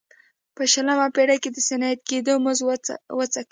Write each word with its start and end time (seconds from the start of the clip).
په 0.55 0.63
شلمه 0.71 1.07
پېړۍ 1.15 1.37
کې 1.43 1.49
د 1.53 1.57
صنعتي 1.67 2.03
کېدو 2.09 2.33
مزه 2.45 2.63
وڅکي. 3.17 3.41